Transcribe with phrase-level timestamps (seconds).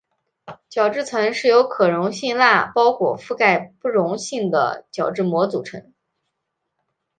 [0.67, 5.93] 角质层是由可溶性蜡包裹覆盖不溶性的角质膜组成。